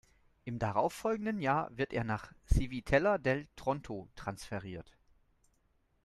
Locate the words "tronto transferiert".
3.55-4.97